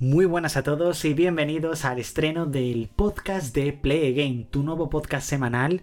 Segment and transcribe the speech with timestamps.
[0.00, 4.88] Muy buenas a todos y bienvenidos al estreno del podcast de Play Again, tu nuevo
[4.88, 5.82] podcast semanal,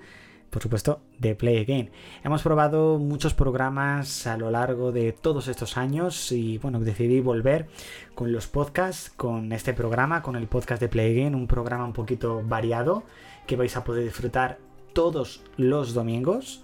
[0.49, 1.91] por supuesto, de Play Again.
[2.23, 7.67] Hemos probado muchos programas a lo largo de todos estos años y bueno, decidí volver
[8.13, 11.91] con los podcasts, con este programa, con el podcast de Play Again, un programa un
[11.91, 13.03] poquito variado
[13.45, 14.59] que vais a poder disfrutar
[14.93, 16.63] todos los domingos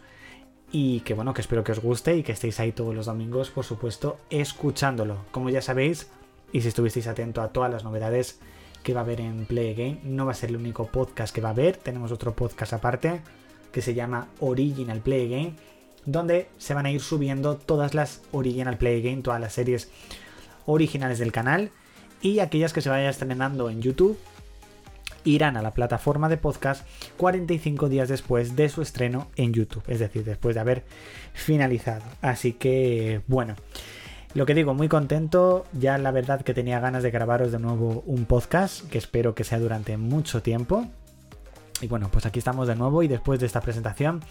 [0.71, 3.49] y que bueno, que espero que os guste y que estéis ahí todos los domingos,
[3.49, 5.17] por supuesto, escuchándolo.
[5.31, 6.09] Como ya sabéis,
[6.51, 8.39] y si estuvisteis atento a todas las novedades
[8.83, 11.41] que va a haber en Play Game, no va a ser el único podcast que
[11.41, 13.21] va a haber, tenemos otro podcast aparte
[13.71, 15.53] que se llama Original Play Game,
[16.05, 19.89] donde se van a ir subiendo todas las Original Play Game, todas las series
[20.65, 21.71] originales del canal.
[22.21, 24.17] Y aquellas que se vayan estrenando en YouTube
[25.23, 26.85] irán a la plataforma de podcast
[27.17, 30.83] 45 días después de su estreno en YouTube, es decir, después de haber
[31.33, 32.03] finalizado.
[32.21, 33.55] Así que, bueno,
[34.33, 35.65] lo que digo, muy contento.
[35.73, 39.43] Ya la verdad que tenía ganas de grabaros de nuevo un podcast, que espero que
[39.43, 40.87] sea durante mucho tiempo.
[41.81, 44.21] Y bueno, pues aquí estamos de nuevo y después de esta presentación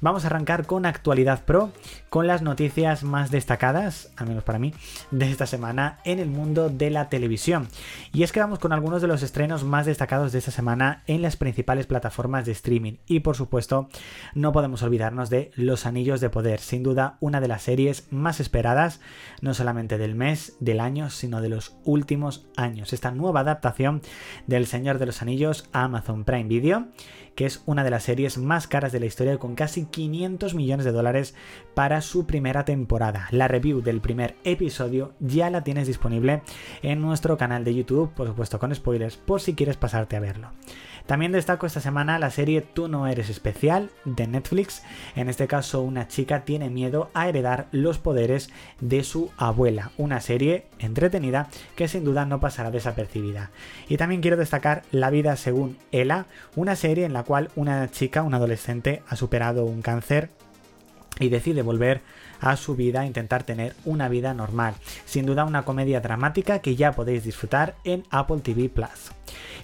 [0.00, 1.72] vamos a arrancar con Actualidad Pro,
[2.08, 4.72] con las noticias más destacadas, al menos para mí,
[5.10, 7.68] de esta semana en el mundo de la televisión.
[8.12, 11.22] Y es que vamos con algunos de los estrenos más destacados de esta semana en
[11.22, 12.94] las principales plataformas de streaming.
[13.06, 13.88] Y por supuesto,
[14.34, 18.38] no podemos olvidarnos de Los Anillos de Poder, sin duda una de las series más
[18.38, 19.00] esperadas,
[19.40, 22.92] no solamente del mes, del año, sino de los últimos años.
[22.92, 24.02] Esta nueva adaptación
[24.46, 26.91] del Señor de los Anillos a Amazon Prime Video
[27.34, 30.84] que es una de las series más caras de la historia con casi 500 millones
[30.84, 31.34] de dólares
[31.74, 33.28] para su primera temporada.
[33.30, 36.42] La review del primer episodio ya la tienes disponible
[36.82, 40.50] en nuestro canal de YouTube, por supuesto con spoilers, por si quieres pasarte a verlo.
[41.12, 44.82] También destaco esta semana la serie Tú no eres especial de Netflix.
[45.14, 48.48] En este caso, una chica tiene miedo a heredar los poderes
[48.80, 49.90] de su abuela.
[49.98, 53.50] Una serie entretenida que sin duda no pasará desapercibida.
[53.90, 56.24] Y también quiero destacar La vida según Ella,
[56.56, 60.30] una serie en la cual una chica, un adolescente, ha superado un cáncer
[61.20, 62.00] y decide volver
[62.42, 64.74] a su vida, intentar tener una vida normal.
[65.06, 69.12] Sin duda una comedia dramática que ya podéis disfrutar en Apple TV Plus.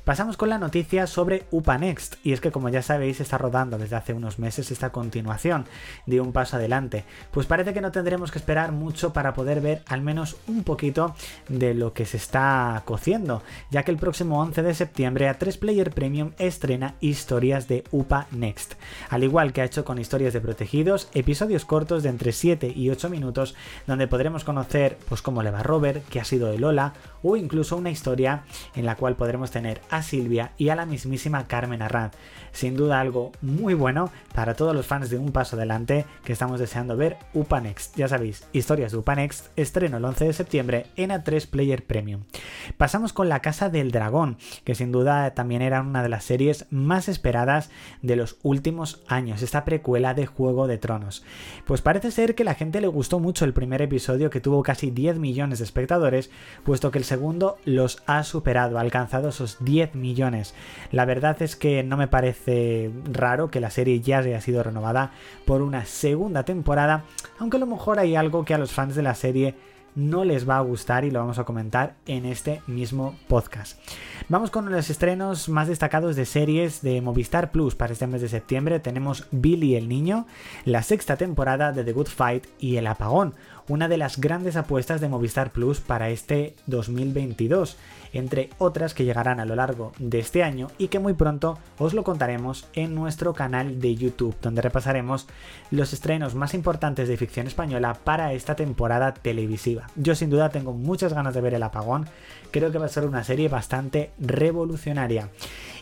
[0.05, 3.77] Pasamos con la noticia sobre UPA Next, y es que como ya sabéis está rodando
[3.77, 5.66] desde hace unos meses esta continuación
[6.06, 7.05] de un paso adelante.
[7.31, 11.15] Pues parece que no tendremos que esperar mucho para poder ver al menos un poquito
[11.49, 15.59] de lo que se está cociendo, ya que el próximo 11 de septiembre a 3
[15.59, 18.75] Player Premium estrena historias de UPA Next.
[19.10, 22.90] Al igual que ha hecho con historias de protegidos, episodios cortos de entre 7 y
[22.90, 23.54] 8 minutos
[23.86, 27.76] donde podremos conocer pues cómo le va Robert, qué ha sido de Lola o incluso
[27.76, 32.12] una historia en la cual podremos tener a Silvia y a la mismísima Carmen Arranz.
[32.52, 36.60] Sin duda algo muy bueno para todos los fans de Un Paso Adelante que estamos
[36.60, 37.96] deseando ver UPA Next.
[37.96, 42.24] Ya sabéis, historias de UPA Next, estreno el 11 de septiembre en A3 Player Premium.
[42.76, 46.66] Pasamos con La Casa del Dragón, que sin duda también era una de las series
[46.70, 47.70] más esperadas
[48.02, 51.24] de los últimos años, esta precuela de Juego de Tronos.
[51.66, 54.91] Pues parece ser que la gente le gustó mucho el primer episodio que tuvo casi
[54.91, 56.28] 10 millones de espectadores,
[56.64, 60.56] puesto que el segundo los ha superado, ha alcanzado esos 10 millones.
[60.91, 65.12] La verdad es que no me parece raro que la serie ya haya sido renovada
[65.44, 67.04] por una segunda temporada,
[67.38, 69.54] aunque a lo mejor hay algo que a los fans de la serie
[69.94, 73.78] no les va a gustar y lo vamos a comentar en este mismo podcast.
[74.28, 78.28] Vamos con los estrenos más destacados de series de Movistar Plus para este mes de
[78.28, 78.81] septiembre.
[78.81, 80.27] Tenemos Billy el Niño,
[80.65, 83.34] la sexta temporada de The Good Fight y El Apagón,
[83.68, 87.76] una de las grandes apuestas de Movistar Plus para este 2022
[88.12, 91.94] entre otras que llegarán a lo largo de este año y que muy pronto os
[91.94, 95.26] lo contaremos en nuestro canal de YouTube, donde repasaremos
[95.70, 99.88] los estrenos más importantes de ficción española para esta temporada televisiva.
[99.96, 102.06] Yo sin duda tengo muchas ganas de ver el apagón,
[102.50, 105.28] creo que va a ser una serie bastante revolucionaria.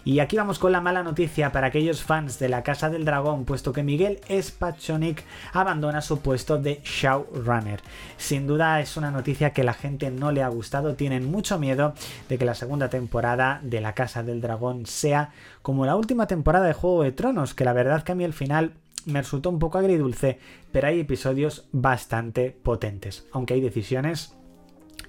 [0.06, 3.44] Y aquí vamos con la mala noticia para aquellos fans de la Casa del Dragón,
[3.44, 7.80] puesto que Miguel Spachonic abandona su puesto de showrunner.
[8.16, 11.92] Sin duda es una noticia que la gente no le ha gustado, tienen mucho miedo
[12.28, 16.68] de que la segunda temporada de la Casa del Dragón sea como la última temporada
[16.68, 18.74] de Juego de Tronos, que la verdad que a mí al final
[19.06, 20.38] me resultó un poco agridulce,
[20.70, 24.36] pero hay episodios bastante potentes, aunque hay decisiones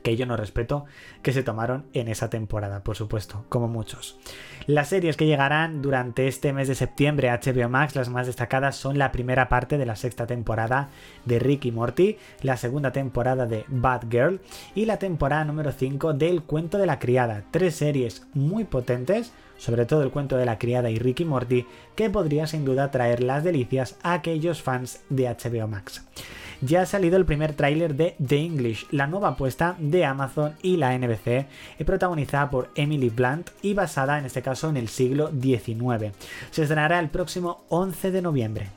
[0.08, 0.86] que yo no respeto,
[1.22, 4.18] que se tomaron en esa temporada, por supuesto, como muchos.
[4.66, 8.78] Las series que llegarán durante este mes de septiembre a HBO Max, las más destacadas
[8.78, 10.88] son la primera parte de la sexta temporada
[11.26, 14.40] de Rick y Morty, la segunda temporada de Bad Girl
[14.76, 17.44] y la temporada número 5 del Cuento de la Criada.
[17.52, 21.66] Tres series muy potentes sobre todo el cuento de la criada y Ricky Morty,
[21.96, 26.04] que podría sin duda traer las delicias a aquellos fans de HBO Max
[26.62, 30.78] ya ha salido el primer tráiler de The English, la nueva apuesta de Amazon y
[30.78, 31.46] la NBC,
[31.86, 36.14] protagonizada por Emily Blunt y basada en este caso en el siglo XIX.
[36.52, 38.70] Se estrenará el próximo 11 de noviembre.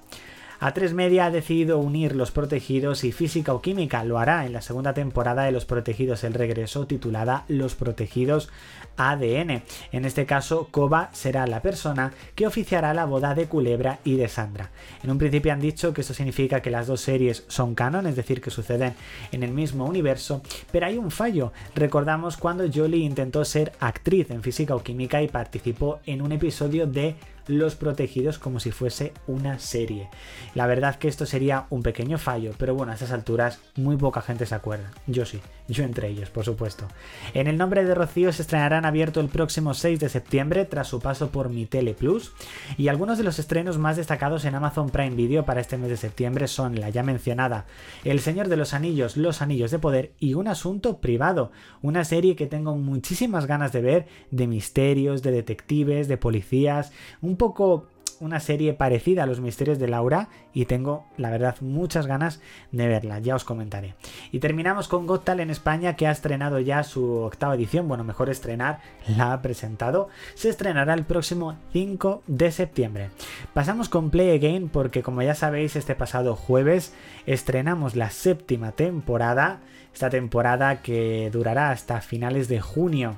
[0.61, 4.05] A3 Media ha decidido unir Los Protegidos y Física o Química.
[4.05, 8.51] Lo hará en la segunda temporada de Los Protegidos El Regreso, titulada Los Protegidos
[8.99, 9.63] ADN.
[9.91, 14.29] En este caso, Koba será la persona que oficiará la boda de Culebra y de
[14.29, 14.69] Sandra.
[15.03, 18.17] En un principio han dicho que esto significa que las dos series son canon, es
[18.17, 18.93] decir, que suceden
[19.33, 21.55] en el mismo universo, pero hay un fallo.
[21.75, 26.87] Recordamos cuando Jolie intentó ser actriz en Física o Química y participó en un episodio
[26.87, 27.17] de
[27.47, 30.09] los Protegidos como si fuese una serie.
[30.55, 34.21] La verdad que esto sería un pequeño fallo, pero bueno, a estas alturas muy poca
[34.21, 34.91] gente se acuerda.
[35.07, 36.87] Yo sí, yo entre ellos, por supuesto.
[37.35, 41.01] En el nombre de Rocío se estrenarán abierto el próximo 6 de septiembre tras su
[41.01, 42.33] paso por Mi Tele Plus
[42.77, 45.97] y algunos de los estrenos más destacados en Amazon Prime Video para este mes de
[45.97, 47.67] septiembre son la ya mencionada
[48.05, 51.53] El Señor de los Anillos, Los Anillos de Poder y Un Asunto Privado,
[51.83, 56.93] una serie que tengo muchísimas ganas de ver de misterios, de detectives, de policías,
[57.37, 57.87] poco
[58.21, 62.41] una serie parecida a los misterios de Laura y tengo, la verdad, muchas ganas
[62.71, 63.95] de verla, ya os comentaré.
[64.31, 68.29] Y terminamos con Got en España que ha estrenado ya su octava edición, bueno, mejor
[68.29, 73.11] estrenar, la ha presentado, se estrenará el próximo 5 de septiembre.
[73.55, 76.93] Pasamos con Play Again porque como ya sabéis, este pasado jueves
[77.25, 79.61] estrenamos la séptima temporada,
[79.95, 83.17] esta temporada que durará hasta finales de junio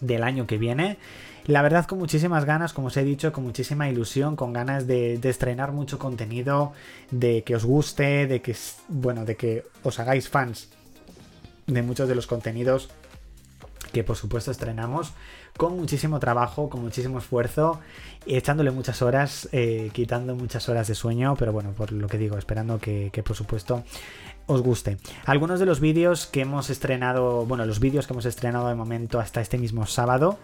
[0.00, 0.98] del año que viene.
[1.46, 5.20] La verdad con muchísimas ganas, como os he dicho, con muchísima ilusión, con ganas de,
[5.22, 6.72] estrenar mucho contenido,
[7.10, 8.56] de que os guste, de que,
[8.88, 10.70] bueno, de que os hagáis fans
[11.66, 12.90] de muchos de los contenidos
[13.92, 15.12] que por supuesto estrenamos
[15.56, 17.78] con muchísimo trabajo, con muchísimo esfuerzo,
[18.26, 22.36] echándole muchas horas, eh, quitando muchas horas de sueño, pero bueno, por lo que digo,
[22.36, 23.84] esperando que, que por supuesto
[24.46, 24.98] os guste.
[25.26, 29.20] Algunos de los vídeos que hemos estrenado, bueno, los vídeos que hemos estrenado de momento
[29.20, 30.38] hasta este mismo sábado,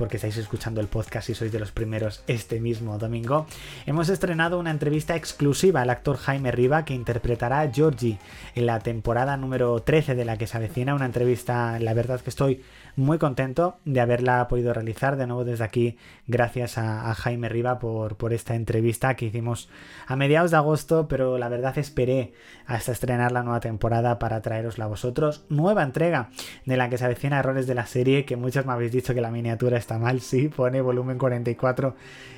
[0.00, 3.46] porque estáis escuchando el podcast y sois de los primeros este mismo domingo,
[3.84, 8.18] hemos estrenado una entrevista exclusiva al actor Jaime Riva que interpretará a Georgie
[8.54, 10.94] en la temporada número 13 de la que se avecina.
[10.94, 12.62] Una entrevista, la verdad que estoy
[12.96, 15.16] muy contento de haberla podido realizar.
[15.16, 19.68] De nuevo desde aquí, gracias a, Jaime Riva por, esta entrevista que hicimos
[20.06, 22.32] a mediados de agosto, pero la verdad esperé
[22.66, 25.44] hasta estrenar la nueva temporada para traerosla a vosotros.
[25.50, 26.30] Nueva entrega
[26.64, 29.20] de la que se avecina errores de la serie, que muchos me habéis dicho que
[29.20, 31.94] la miniatura está mal, sí, pone volumen 44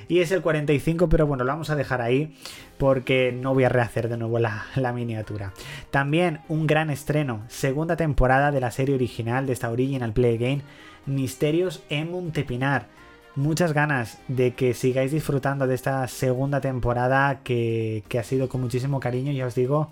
[0.07, 2.35] y es el 45, pero bueno, lo vamos a dejar ahí
[2.77, 5.53] porque no voy a rehacer de nuevo la, miniatura.
[5.91, 10.61] También un gran estreno, segunda temporada de la serie original de esta Original Play Game,
[11.05, 12.87] Misterios en Montepinar.
[13.35, 18.61] Muchas ganas de que sigáis disfrutando de esta segunda temporada que, que ha sido con
[18.61, 19.91] muchísimo cariño, ya os digo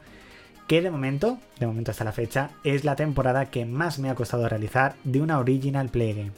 [0.67, 4.15] que de momento, de momento hasta la fecha, es la temporada que más me ha
[4.15, 6.31] costado realizar de una Original Play Game.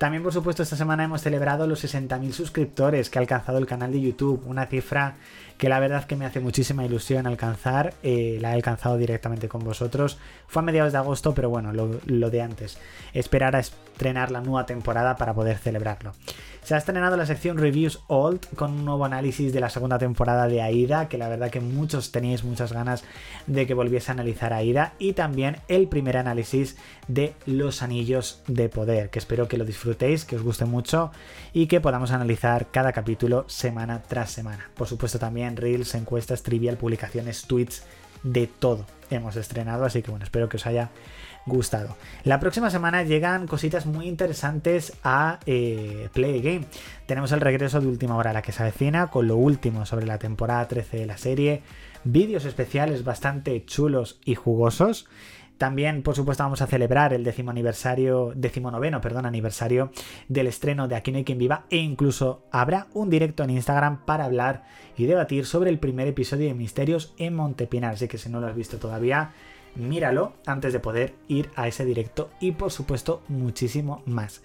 [0.00, 3.92] También, por supuesto, esta semana hemos celebrado los 60.000 suscriptores que ha alcanzado el canal
[3.92, 5.16] de YouTube, una cifra
[5.58, 9.62] que la verdad que me hace muchísima ilusión alcanzar, eh, la he alcanzado directamente con
[9.62, 10.16] vosotros.
[10.46, 12.78] Fue a mediados de agosto, pero bueno, lo, lo de antes.
[13.12, 16.14] Esperar a estrenar la nueva temporada para poder celebrarlo.
[16.62, 20.46] Se ha estrenado la sección Reviews Old con un nuevo análisis de la segunda temporada
[20.46, 23.02] de Aida, que la verdad que muchos tenéis muchas ganas
[23.46, 26.76] de que volviese a analizar Aida, y también el primer análisis
[27.08, 31.10] de Los Anillos de Poder, que espero que lo disfrutéis, que os guste mucho
[31.52, 34.70] y que podamos analizar cada capítulo semana tras semana.
[34.76, 37.84] Por supuesto también reels, encuestas, trivial, publicaciones, tweets,
[38.22, 40.90] de todo hemos estrenado, así que bueno, espero que os haya
[41.46, 41.96] gustado.
[42.24, 46.66] La próxima semana llegan cositas muy interesantes a eh, Play Game.
[47.06, 50.18] Tenemos el regreso de última hora la que se avecina con lo último sobre la
[50.18, 51.62] temporada 13 de la serie,
[52.04, 55.06] vídeos especiales bastante chulos y jugosos.
[55.60, 58.32] También, por supuesto, vamos a celebrar el décimo aniversario,
[58.72, 59.90] noveno, perdón, aniversario
[60.26, 64.06] del estreno de Aquí no hay quien viva e incluso habrá un directo en Instagram
[64.06, 64.64] para hablar
[64.96, 67.92] y debatir sobre el primer episodio de Misterios en Montepinar.
[67.92, 69.32] Así que si no lo has visto todavía,
[69.74, 74.40] míralo antes de poder ir a ese directo y por supuesto muchísimo más.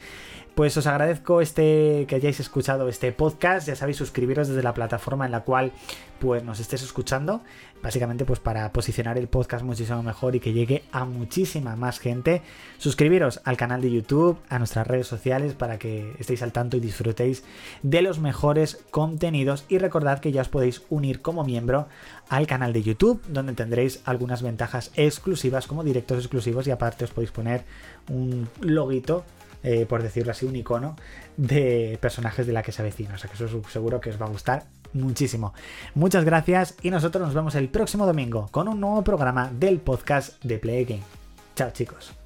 [0.55, 5.25] Pues os agradezco este que hayáis escuchado este podcast, ya sabéis suscribiros desde la plataforma
[5.25, 5.73] en la cual
[6.17, 7.41] pues nos estés escuchando,
[7.83, 12.41] básicamente pues para posicionar el podcast muchísimo mejor y que llegue a muchísima más gente.
[12.77, 16.79] Suscribiros al canal de YouTube, a nuestras redes sociales para que estéis al tanto y
[16.79, 17.43] disfrutéis
[17.83, 19.65] de los mejores contenidos.
[19.67, 21.89] Y recordad que ya os podéis unir como miembro
[22.29, 26.65] al canal de YouTube donde tendréis algunas ventajas exclusivas como directos exclusivos.
[26.65, 27.65] Y aparte os podéis poner
[28.07, 29.25] un loguito
[29.65, 30.95] eh, por decirlo así, un icono
[31.37, 33.15] de personajes de la que se avecina.
[33.15, 35.55] O sea que eso seguro que os va a gustar muchísimo.
[35.95, 40.41] Muchas gracias y nosotros nos vemos el próximo domingo con un nuevo programa del podcast
[40.43, 41.03] de Play Game.
[41.55, 42.24] Chao chicos.